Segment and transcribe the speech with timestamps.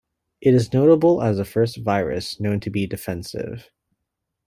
[0.41, 3.69] It is notable as the first virus known to be defensive.